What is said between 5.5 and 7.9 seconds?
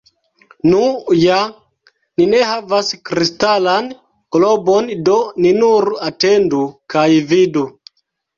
nur atendu kaj vidu.